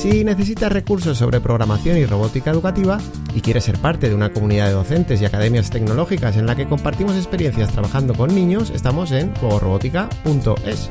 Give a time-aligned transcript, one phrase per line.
[0.00, 2.98] Si necesitas recursos sobre programación y robótica educativa
[3.34, 6.66] y quieres ser parte de una comunidad de docentes y academias tecnológicas en la que
[6.66, 10.90] compartimos experiencias trabajando con niños, estamos en juegorobótica.es.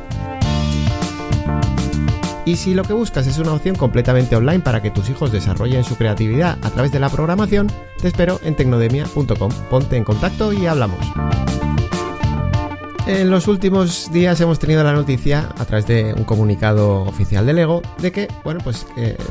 [2.46, 5.84] Y si lo que buscas es una opción completamente online para que tus hijos desarrollen
[5.84, 7.66] su creatividad a través de la programación,
[8.00, 9.52] te espero en tecnodemia.com.
[9.72, 11.00] Ponte en contacto y hablamos.
[13.10, 17.54] En los últimos días hemos tenido la noticia, a través de un comunicado oficial de
[17.54, 18.86] Lego, de que, bueno, pues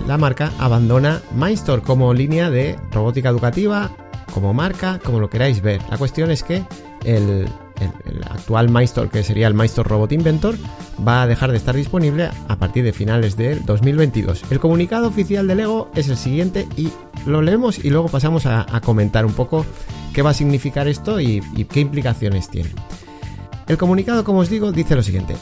[0.04, 3.92] la marca abandona Mindstore como línea de robótica educativa,
[4.34, 5.80] como marca, como lo queráis ver.
[5.90, 6.64] La cuestión es que
[7.04, 7.48] el,
[8.28, 10.56] actual Mindstore, que sería el Mindstore Robot Inventor,
[11.06, 14.42] va a dejar de estar disponible a partir de finales del 2022.
[14.50, 16.90] El comunicado oficial de Lego es el siguiente y
[17.26, 19.64] lo leemos y luego pasamos a, comentar un poco
[20.12, 22.70] qué va a significar esto y qué implicaciones tiene.
[23.68, 25.36] El comunicado, como os digo, dice lo siguiente.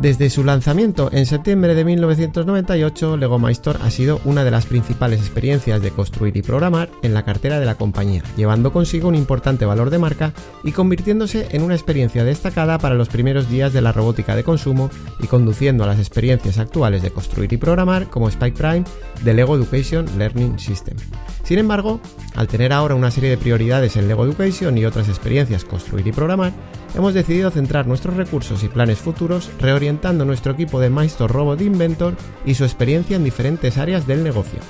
[0.00, 5.20] Desde su lanzamiento en septiembre de 1998, Lego Maestor ha sido una de las principales
[5.20, 9.66] experiencias de construir y programar en la cartera de la compañía, llevando consigo un importante
[9.66, 10.32] valor de marca
[10.64, 14.88] y convirtiéndose en una experiencia destacada para los primeros días de la robótica de consumo
[15.18, 18.84] y conduciendo a las experiencias actuales de construir y programar como Spike Prime
[19.22, 20.96] de Lego Education Learning System.
[21.44, 22.00] Sin embargo,
[22.36, 26.12] al tener ahora una serie de prioridades en Lego Education y otras experiencias construir y
[26.12, 26.52] programar,
[26.94, 29.89] hemos decidido centrar nuestros recursos y planes futuros reorientando
[30.24, 34.60] nuestro equipo de Maestro Robot Inventor y su experiencia en diferentes áreas del negocio.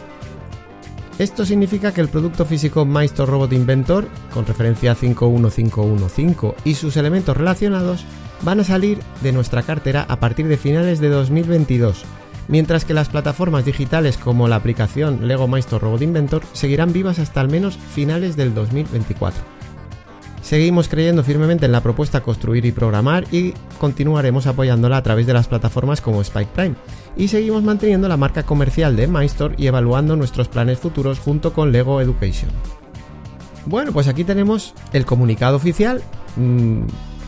[1.18, 6.96] Esto significa que el producto físico Maestro Robot Inventor, con referencia a 51515 y sus
[6.96, 8.04] elementos relacionados,
[8.42, 12.04] van a salir de nuestra cartera a partir de finales de 2022
[12.50, 17.40] mientras que las plataformas digitales como la aplicación Lego Maestro Robot Inventor seguirán vivas hasta
[17.40, 19.59] al menos finales del 2024.
[20.50, 25.32] Seguimos creyendo firmemente en la propuesta construir y programar y continuaremos apoyándola a través de
[25.32, 26.74] las plataformas como Spike Prime.
[27.16, 31.70] Y seguimos manteniendo la marca comercial de Maestro y evaluando nuestros planes futuros junto con
[31.70, 32.50] Lego Education.
[33.66, 36.02] Bueno, pues aquí tenemos el comunicado oficial.
[36.34, 36.82] Mm,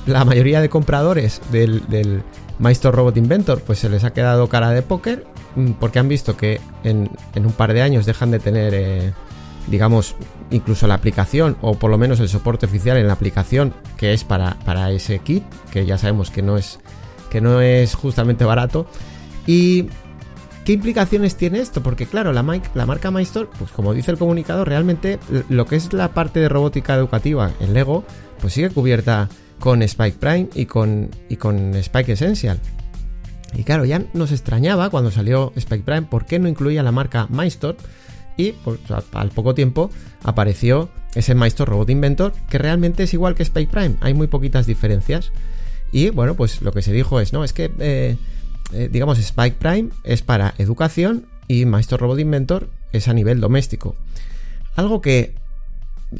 [0.06, 2.24] la mayoría de compradores del,
[2.58, 6.36] Maestro Robot Inventor, pues se les ha quedado cara de póker mm, porque han visto
[6.36, 9.12] que en, un par de años dejan de tener, eh,
[9.68, 10.16] digamos,
[10.50, 14.24] incluso la aplicación o por lo menos el soporte oficial en la aplicación que es
[14.24, 16.80] para, para ese kit, que ya sabemos que no es,
[17.30, 18.86] que no es justamente barato.
[19.46, 19.86] Y
[20.64, 21.82] ¿Qué implicaciones tiene esto?
[21.82, 25.18] Porque claro, la, la, marca Maestro, pues como dice el comunicado, realmente
[25.48, 28.04] lo que es la parte de robótica educativa en Lego,
[28.40, 29.28] pues sigue cubierta
[29.58, 32.60] con Spike Prime y con, y con Spike Essential.
[33.54, 37.26] Y claro, ya nos extrañaba cuando salió Spike Prime por qué no incluía la marca
[37.28, 37.76] MyStore
[38.42, 38.80] y pues,
[39.12, 39.90] al poco tiempo
[40.22, 44.66] apareció ese MyStore Robot Inventor que realmente es igual que Spike Prime, hay muy poquitas
[44.66, 45.32] diferencias.
[45.92, 48.16] Y bueno, pues lo que se dijo es, no, es que eh,
[48.72, 53.96] eh, digamos Spike Prime es para educación y MyStore Robot Inventor es a nivel doméstico.
[54.74, 55.34] Algo que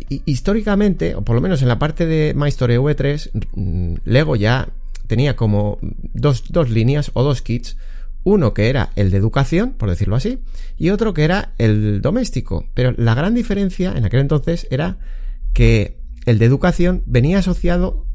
[0.08, 4.68] históricamente, o por lo menos en la parte de MyStory V3, mm, Lego ya
[5.06, 5.78] tenía como
[6.14, 7.76] dos, líneas o dos kits.
[8.24, 10.40] Uno que era el de educación, por decirlo así,
[10.78, 12.66] y otro que era el doméstico.
[12.74, 14.98] Pero la gran diferencia en aquel entonces era
[15.52, 18.06] que el de educación venía asociado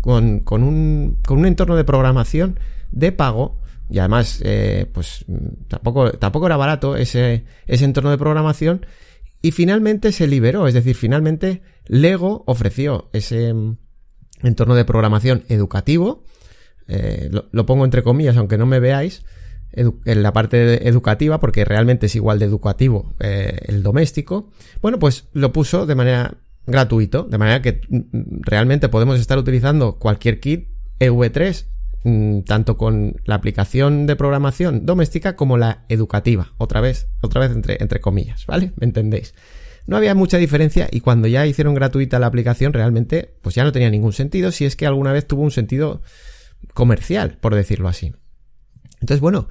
[0.00, 2.58] con, con, un, con un entorno de programación
[2.90, 5.24] de pago y además eh, pues
[5.68, 8.86] tampoco, tampoco era barato ese, ese entorno de programación
[9.42, 13.76] y finalmente se liberó, es decir, finalmente Lego ofreció ese mm,
[14.44, 16.24] entorno de programación educativo,
[16.86, 19.24] eh, lo, pongo entre comillas, aunque no me veáis,
[19.72, 24.50] en la parte educativa, porque realmente es igual de educativo eh, el doméstico,
[24.80, 26.34] bueno, pues lo puso de manera
[26.66, 30.68] gratuito, de manera que mm, mm, realmente podemos estar utilizando cualquier kit
[31.00, 31.66] EV3
[32.04, 36.52] Mm, tanto con la aplicación de programación doméstica como la educativa.
[36.58, 38.72] Otra vez, otra vez entre, entre comillas, ¿vale?
[38.76, 39.34] ¿Me entendéis?
[39.86, 43.72] No había mucha diferencia y cuando ya hicieron gratuita la aplicación realmente pues ya no
[43.72, 46.02] tenía ningún sentido si es que alguna vez tuvo un sentido
[46.74, 48.14] comercial, por decirlo así.
[49.02, 49.48] Entonces, bueno,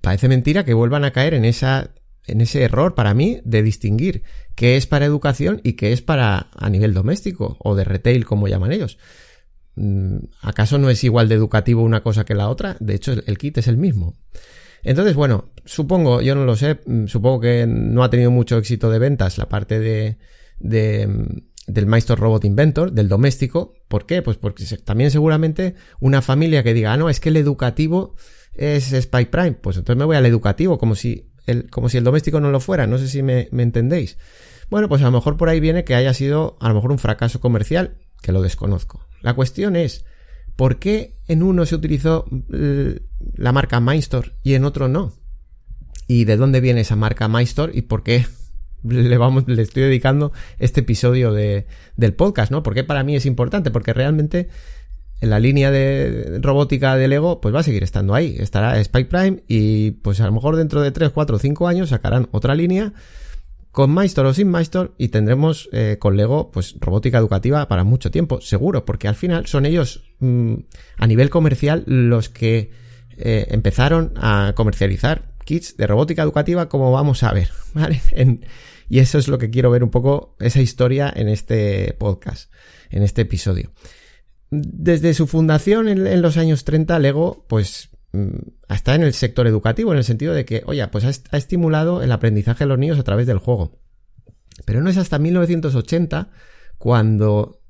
[0.00, 1.90] parece mentira que vuelvan a caer en esa
[2.26, 4.22] en ese error para mí de distinguir
[4.54, 8.48] qué es para educación y qué es para a nivel doméstico o de retail como
[8.48, 8.98] llaman ellos.
[9.76, 12.76] Mm, ¿Acaso no es igual de educativo una cosa que la otra?
[12.80, 14.14] De hecho, el kit es el mismo.
[14.82, 18.90] Entonces, bueno, supongo, yo no lo sé, mm, supongo que no ha tenido mucho éxito
[18.90, 20.18] de ventas la parte de,
[21.68, 23.74] del Maestro Robot Inventor, del doméstico.
[23.86, 24.22] ¿Por qué?
[24.22, 28.16] Pues porque también seguramente una familia que diga, ah, no, es que el educativo
[28.54, 29.52] es Spike Prime.
[29.52, 32.60] Pues entonces me voy al educativo, como si el, como si el doméstico no lo
[32.60, 32.86] fuera.
[32.86, 34.18] No sé si me, me entendéis.
[34.70, 36.98] Bueno, pues a lo mejor por ahí viene que haya sido a lo mejor un
[36.98, 39.06] fracaso comercial, que lo desconozco.
[39.22, 40.04] La cuestión es,
[40.56, 45.12] ¿por qué en uno se utilizó la marca MyStore y en otro no?
[46.06, 48.26] ¿Y de dónde viene esa marca MyStore y por qué
[48.82, 51.66] le, vamos, le estoy dedicando este episodio de,
[51.96, 52.62] del podcast, ¿no?
[52.62, 54.48] Porque para mí es importante, porque realmente
[55.20, 58.36] en la línea de robótica de Lego, pues va a seguir estando ahí.
[58.38, 62.28] Estará Spike Prime y pues a lo mejor dentro de 3, 4, 5 años sacarán
[62.30, 62.92] otra línea
[63.72, 68.10] con MyStore o sin MyStore y tendremos eh, con Lego pues robótica educativa para mucho
[68.10, 70.54] tiempo, seguro, porque al final son ellos mm,
[70.96, 72.70] a nivel comercial los que
[73.16, 78.00] eh, empezaron a comercializar kits de robótica educativa como vamos a ver, ¿vale?
[78.88, 82.50] Y eso es lo que quiero ver un poco, esa historia en este podcast,
[82.90, 83.72] en este episodio.
[84.50, 87.90] Desde su fundación en, los años 30, Lego, pues
[88.68, 92.02] está mm, en el sector educativo, en el sentido de que, oye, pues ha, estimulado
[92.02, 93.78] el aprendizaje de los niños a través del juego.
[94.64, 96.30] Pero no es hasta 1980
[96.78, 97.60] cuando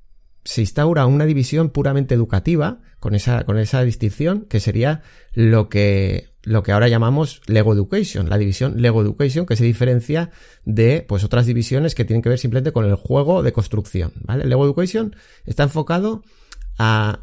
[0.44, 5.02] se instaura una división puramente educativa, con esa, con esa distinción, que sería
[5.34, 10.30] lo que, lo que ahora llamamos Lego Education, la división Lego Education, que se diferencia
[10.64, 14.12] de pues otras divisiones que tienen que ver simplemente con el juego de construcción.
[14.22, 14.46] ¿vale?
[14.46, 16.22] Lego Education está enfocado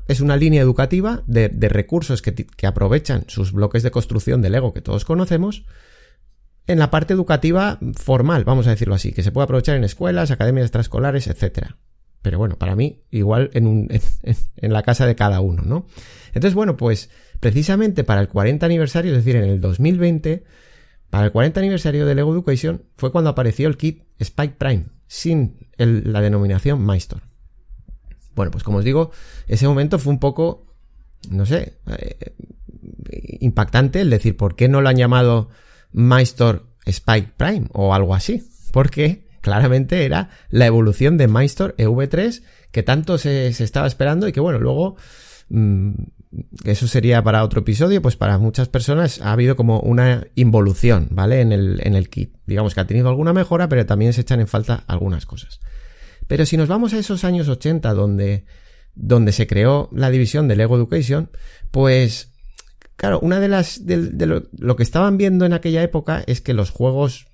[0.08, 4.82] es una línea educativa de, recursos que, aprovechan sus bloques de construcción de Lego que
[4.82, 5.64] todos conocemos
[6.68, 10.32] en la parte educativa formal, vamos a decirlo así, que se puede aprovechar en escuelas,
[10.32, 11.70] academias extraescolares, etc.
[12.22, 15.86] Pero bueno, para mí, igual en, en, la casa de cada uno, ¿no?
[16.30, 20.44] Entonces, bueno, pues precisamente para el 40 aniversario, es decir, en el 2020,
[21.10, 25.58] para el 40 aniversario de Lego Education fue cuando apareció el kit Spike Prime, sin
[25.78, 27.22] la denominación Maestro.
[28.36, 29.12] Bueno, pues como os digo,
[29.48, 30.66] ese momento fue un poco,
[31.30, 32.34] no sé, eh,
[33.40, 35.50] impactante el decir, ¿por qué no lo han llamado
[35.94, 38.50] Maestor Spike Prime o algo así?
[38.72, 44.42] Porque claramente era la evolución de Maestor EV3 que tanto se, estaba esperando y que
[44.42, 44.98] bueno, luego...
[45.50, 45.94] Mm,
[46.64, 51.42] eso sería para otro episodio, pues para muchas personas ha habido como una involución, ¿vale?
[51.42, 52.36] En el, en el kit.
[52.46, 55.60] Digamos que ha tenido alguna mejora, pero también se echan en falta algunas cosas.
[56.28, 58.46] Pero si nos vamos a esos años 80 donde,
[58.96, 61.30] donde se creó la división de Lego Education,
[61.72, 62.32] pues
[62.96, 66.72] claro, una de las de, lo, que estaban viendo en aquella época es que los
[66.72, 67.28] juegos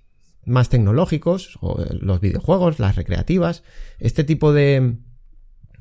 [0.44, 3.64] más tecnológicos, o los videojuegos, las recreativas,
[4.00, 4.98] este tipo de,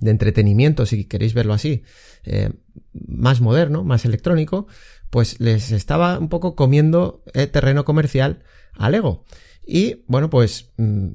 [0.01, 1.85] de entretenimiento, si queréis verlo así,
[2.25, 2.51] eh,
[2.93, 4.67] más moderno, más electrónico,
[5.11, 8.43] pues les estaba un poco comiendo el terreno comercial
[8.73, 9.25] a Lego.
[9.67, 11.09] Y bueno, pues mm,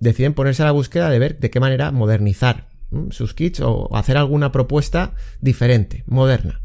[0.00, 2.68] deciden ponerse a la búsqueda de ver de qué manera modernizar
[3.10, 6.60] sus kits o hacer alguna propuesta diferente, moderna.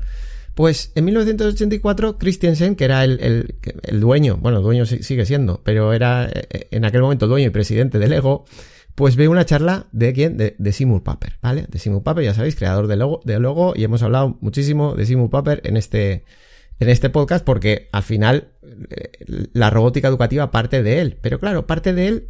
[0.56, 3.56] Pues en 1984 Christiansen, que era el,
[3.92, 8.08] dueño, bueno, dueño sigue siendo, pero era eh, en aquel momento dueño y presidente de
[8.08, 8.46] Lego,
[8.95, 10.38] pues ve una charla de quién?
[10.38, 11.66] De, de Seymour Papert, ¿vale?
[11.69, 15.06] De Seymour Papert, ya sabéis, creador de Lego, de Logo, y hemos hablado muchísimo de
[15.06, 16.25] Seymour Papert en este,
[16.80, 18.50] en este podcast porque al final
[18.90, 19.12] eh,
[19.54, 21.18] la robótica educativa parte de él.
[21.22, 22.28] Pero claro, parte de él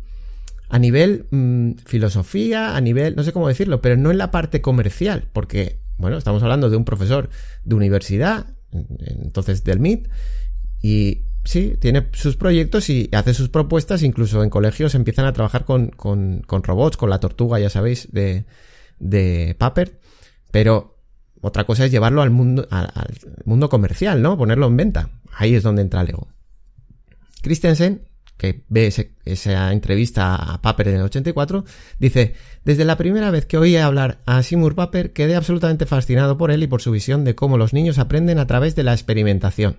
[0.70, 4.62] a nivel mm, filosofía, a nivel, no sé cómo decirlo, pero no en la parte
[4.62, 7.30] comercial, porque, bueno, estamos hablando de un profesor
[7.64, 10.08] de universidad, entonces del MIT,
[10.82, 15.66] y sí, tiene sus proyectos y hace sus propuestas, incluso en colegios empiezan a trabajar
[15.66, 18.46] con, con, robots, con la tortuga, ya sabéis, de,
[19.00, 19.58] de
[20.52, 20.98] pero
[21.42, 24.38] otra cosa es llevarlo al mundo, al, al mundo comercial, ¿no?
[24.38, 25.10] Ponerlo en venta.
[25.36, 26.30] Ahí es donde entra Lego.
[27.42, 28.08] Christensen
[28.38, 28.92] que ve
[29.26, 31.66] esa entrevista a Paper en el 84,
[32.00, 36.52] dice, desde la primera vez que oí hablar a Seymour Paper quedé absolutamente fascinado por
[36.52, 39.78] él y por su visión de cómo los niños aprenden a través de la experimentación.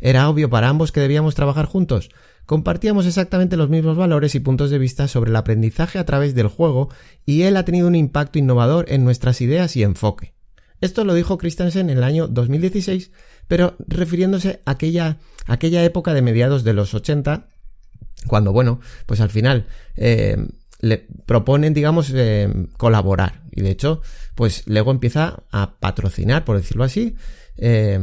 [0.00, 2.10] Era obvio para ambos que debíamos trabajar juntos.
[2.46, 6.48] Compartíamos exactamente los mismos valores y puntos de vista sobre el aprendizaje a través del
[6.48, 6.90] juego
[7.24, 10.34] y él ha tenido un impacto innovador en nuestras ideas y enfoque.
[10.80, 13.10] Esto lo dijo Christensen en el año 2016,
[13.48, 17.48] pero refiriéndose a aquella, aquella época de mediados de los 80
[18.26, 19.66] cuando, bueno, pues al final
[19.96, 20.36] eh,
[20.80, 23.42] le proponen, digamos, eh, colaborar.
[23.52, 24.02] Y de hecho,
[24.34, 27.16] pues Lego empieza a patrocinar, por decirlo así,
[27.56, 27.98] eh,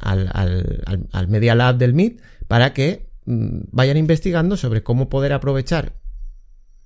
[0.00, 5.32] al, al, al, Media Lab del MIT para que mm, vayan investigando sobre cómo poder
[5.32, 5.94] aprovechar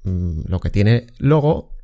[0.04, 1.76] mm, lo que tiene Logo,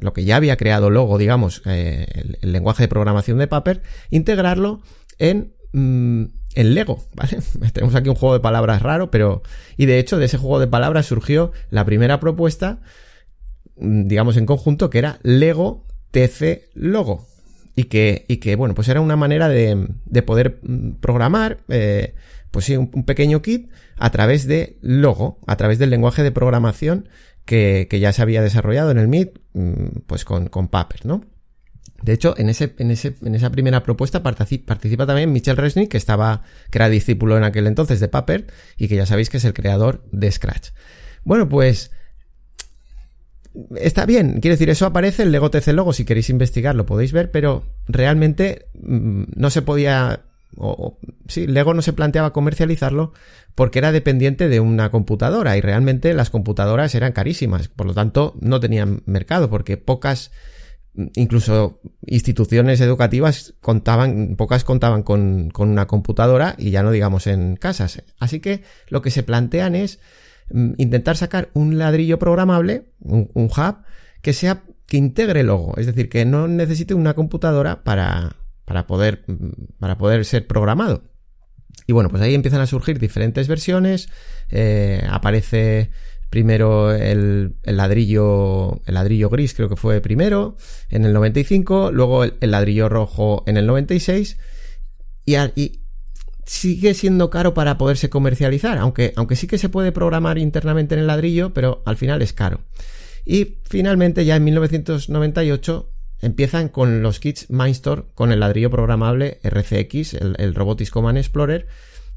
[0.00, 4.80] lo que, ya había creado Logo, digamos, el, el, lenguaje de programación de Paper, integrarlo
[5.18, 6.24] en mm,
[6.58, 7.38] en Lego, ¿vale?
[7.72, 9.42] Tenemos aquí un juego de palabras raro, pero...
[9.76, 12.80] Y de hecho, de ese juego de palabras surgió la primera propuesta
[13.76, 17.26] mm, digamos, en conjunto, que era Lego TC Logo.
[17.76, 22.14] Y que, y que bueno, pues era una manera de, de poder mm, programar, eh,
[22.50, 27.08] pues sí, un, pequeño kit a través de Logo, a través del lenguaje de programación
[27.44, 31.22] que, que ya se había desarrollado en el MIT, mm, pues con, con Paper, ¿no?
[32.02, 35.96] De hecho, en, ese, en, ese, en esa primera propuesta participa, también Michel Resnick, que
[35.96, 39.44] estaba, que era discípulo en aquel entonces de Paper, y que ya sabéis que es
[39.44, 40.70] el creador de Scratch.
[41.24, 41.90] Bueno, pues,
[43.76, 47.12] está bien, quiero decir, eso aparece en Lego TC Logo, si queréis investigar lo podéis
[47.12, 50.20] ver, pero realmente mm, no se podía,
[50.56, 53.12] o, sí, Lego no se planteaba comercializarlo
[53.56, 58.36] porque era dependiente de una computadora y realmente las computadoras eran carísimas, por lo tanto
[58.40, 60.30] no tenían mercado porque pocas
[61.14, 68.02] incluso instituciones educativas contaban, pocas contaban con, una computadora y ya no digamos en casas.
[68.18, 70.00] Así que lo que se plantean es
[70.50, 73.76] mm, intentar sacar un ladrillo programable, un, hub,
[74.22, 79.24] que sea, que integre logo, es decir, que no necesite una computadora para, para poder,
[79.26, 81.04] mm, para poder ser programado.
[81.86, 84.08] Y bueno, pues ahí empiezan a surgir diferentes versiones,
[84.50, 85.90] eh, aparece
[86.30, 90.56] Primero el, ladrillo, el ladrillo gris creo que fue primero,
[90.90, 94.36] en el 95, luego el, ladrillo rojo en el 96
[95.24, 95.80] y,
[96.44, 101.02] sigue siendo caro para poderse comercializar, aunque, aunque sí que se puede programar internamente en
[101.02, 102.60] el ladrillo, pero al final es caro.
[103.26, 105.92] Y finalmente ya en 1998
[106.22, 111.66] empiezan con los kits Mindstorm con el ladrillo programable RCX, el, el Robotics Command Explorer,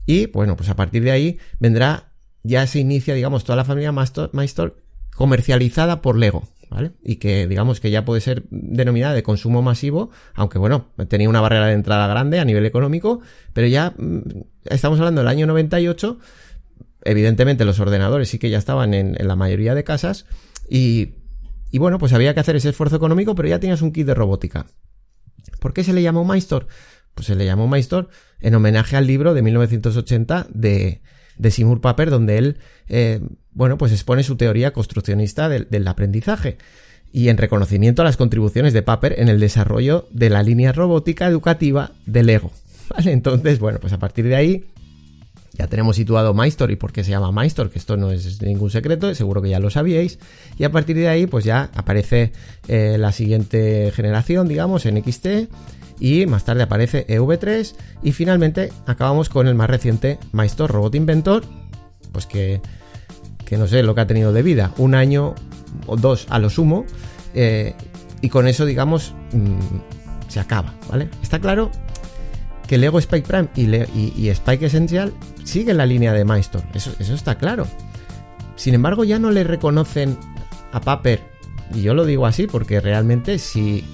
[0.06, 2.11] y bueno, pues a partir de ahí vendrá
[2.44, 4.74] ya se inicia, digamos, toda la familia MyStore
[5.16, 6.94] comercializada por Lego, ¿vale?
[7.04, 11.42] Y que, digamos, que ya puede ser denominada de consumo masivo, aunque bueno, tenía una
[11.42, 13.22] barrera de entrada grande a nivel económico,
[13.54, 14.22] pero ya mm,
[14.66, 16.18] estamos hablando del año 98,
[17.04, 20.26] evidentemente los ordenadores sí que ya estaban en, la mayoría de casas,
[20.70, 21.16] y,
[21.70, 24.16] y bueno, pues había que hacer ese esfuerzo económico, pero ya tenías un kit de
[24.16, 24.66] robótica.
[25.60, 26.68] ¿Por qué se le llamó MyStore?
[27.14, 28.08] Pues se le llamó MyStore
[28.40, 31.02] en homenaje al libro de 1980 de
[31.42, 32.58] de Seymour Papert, donde él,
[32.88, 33.20] eh,
[33.52, 36.58] bueno, pues expone su teoría construccionista del, aprendizaje
[37.12, 41.28] y en reconocimiento a las contribuciones de Papert en el desarrollo de la línea robótica
[41.28, 42.52] educativa de Lego.
[42.90, 43.12] ¿Vale?
[43.12, 44.66] Entonces, bueno, pues a partir de ahí
[45.54, 48.70] ya tenemos situado MyStore y por qué se llama MyStore, que esto no es ningún
[48.70, 50.20] secreto, seguro que ya lo sabíais.
[50.60, 52.34] Y a partir de ahí, pues ya aparece
[52.68, 55.50] eh, la siguiente generación, digamos, en XT
[56.02, 61.44] y más tarde aparece EV3 y finalmente acabamos con el más reciente Maestro Robot Inventor,
[62.12, 62.60] pues que,
[63.46, 65.36] que no sé lo que ha tenido de vida, un año
[65.86, 66.86] o dos a lo sumo,
[67.36, 67.76] eh,
[68.20, 71.08] y con eso digamos mm, se acaba, ¿vale?
[71.22, 71.70] Está claro
[72.68, 77.36] que Lego Spike Prime y, Spike Essential siguen la línea de Maestro, eso, eso está
[77.36, 77.68] claro.
[78.56, 80.18] Sin embargo, ya no le reconocen
[80.72, 81.20] a Paper,
[81.76, 83.86] y yo lo digo así porque realmente si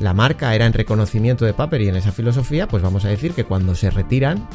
[0.00, 3.32] la marca era en reconocimiento de Paper y en esa filosofía, pues vamos a decir
[3.32, 4.48] que cuando se retiran,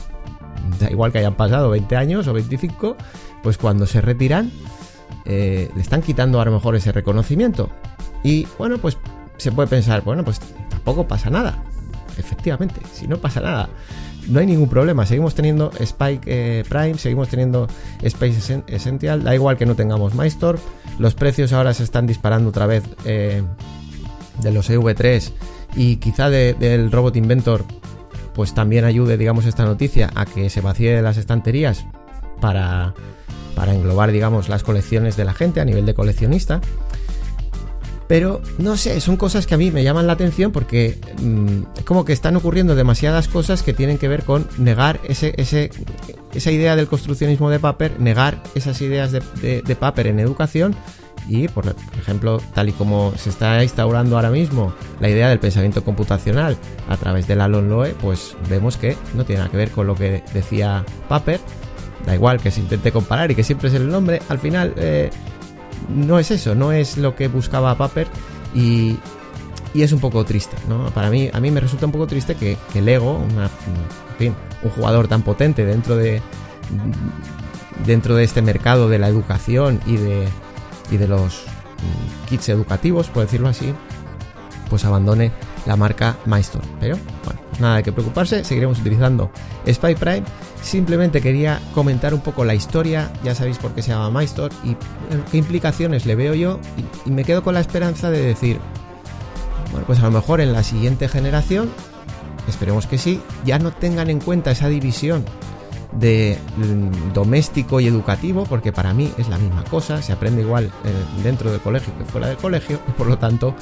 [0.79, 2.97] da igual que hayan pasado 20 años o 25,
[3.43, 4.51] pues cuando se retiran,
[5.25, 7.69] eh, le están quitando a lo mejor ese reconocimiento.
[8.23, 8.97] Y bueno, pues
[9.37, 10.39] se puede pensar, bueno, pues
[10.69, 11.63] tampoco pasa nada.
[12.17, 13.69] Efectivamente, si no pasa nada,
[14.27, 15.05] no hay ningún problema.
[15.05, 17.67] Seguimos teniendo Spike eh, Prime, seguimos teniendo
[18.01, 20.59] Space Essential, da igual que no tengamos MyStore.
[20.99, 22.83] Los precios ahora se están disparando otra vez.
[23.05, 23.43] Eh,
[24.41, 25.31] de los EV3
[25.75, 27.65] y quizá del Robot Inventor
[28.37, 31.87] pues también ayude, digamos, esta noticia a que se vacíe las estanterías
[32.39, 32.93] para,
[33.55, 36.61] para englobar, digamos, las colecciones de la gente a nivel de coleccionista.
[38.07, 41.83] Pero no sé, son cosas que a mí me llaman la atención porque mm, es
[41.83, 45.71] como que están ocurriendo demasiadas cosas que tienen que ver con negar ese, ese,
[46.35, 50.75] esa idea del construccionismo de Paper, negar esas ideas de, de, de Paper en educación
[51.27, 55.83] y, por ejemplo, tal y como se está instaurando ahora mismo la idea del pensamiento
[55.83, 56.57] computacional
[56.89, 59.95] a través del Alon Loe, pues vemos que no tiene nada que ver con lo
[59.95, 61.39] que decía Paper.
[62.05, 65.09] Da igual que se intente comparar y que siempre es el nombre, al final eh,
[65.89, 68.07] no es eso, no es lo que buscaba Paper
[68.55, 68.97] y,
[69.73, 70.89] y es un poco triste, ¿no?
[70.91, 73.49] Para mí, a mí me resulta un poco triste que, que Lego, una,
[74.63, 76.21] un jugador tan potente dentro de
[77.85, 80.27] dentro de este mercado de la educación y de
[80.91, 83.73] y de los mm, kits educativos, por decirlo así,
[84.69, 85.31] pues abandone
[85.65, 86.65] la marca MyStore.
[86.79, 89.31] Pero bueno, pues nada de que preocuparse, seguiremos utilizando
[89.67, 90.23] Spy Prime.
[90.61, 94.75] Simplemente quería comentar un poco la historia, ya sabéis por qué se llama MyStore y
[95.31, 96.59] qué implicaciones le veo yo
[97.05, 98.59] y, me quedo con la esperanza de decir,
[99.71, 101.69] bueno, pues a lo mejor en la siguiente generación,
[102.47, 105.25] esperemos que sí, ya no tengan en cuenta esa división
[105.93, 110.65] de mm, doméstico y educativo, porque para mí es la misma cosa, se aprende igual
[110.65, 113.55] eh, dentro del colegio que fuera del colegio, y por lo tanto,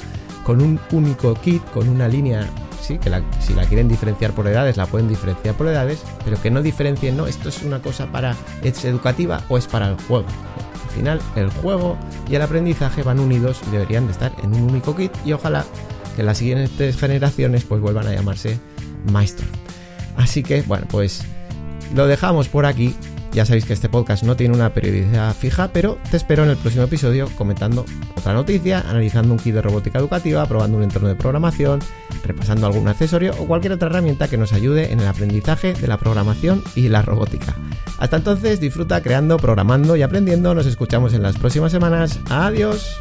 [0.44, 2.48] con un único kit, con una línea,
[2.80, 6.50] sí, que si la quieren diferenciar por edades, la pueden diferenciar por edades, pero que
[6.50, 10.26] no diferencien, no, esto es una cosa para, es educativa o es para el juego.
[10.84, 11.96] Al final, el juego
[12.28, 15.64] y el aprendizaje van unidos y deberían de estar en un único kit, y ojalá
[16.16, 18.58] que las siguientes generaciones pues vuelvan a llamarse
[19.12, 19.46] Maestro.
[20.16, 21.22] Así que, bueno, pues
[21.94, 22.94] lo dejamos por aquí.
[23.32, 26.56] Ya sabéis que este podcast no tiene una periodicidad fija, pero te espero en el
[26.56, 27.84] próximo episodio comentando
[28.16, 31.80] otra noticia, analizando un kit de robótica educativa, probando un entorno de programación,
[32.24, 35.98] repasando algún accesorio o cualquier otra herramienta que nos ayude en el aprendizaje de la
[35.98, 37.54] programación y la robótica.
[37.98, 40.54] Hasta entonces, disfruta creando, programando y aprendiendo.
[40.54, 42.18] Nos escuchamos en las próximas semanas.
[42.30, 42.96] Adiós.